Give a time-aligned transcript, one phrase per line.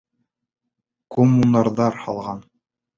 [1.17, 2.47] Коммунарҙар һалған!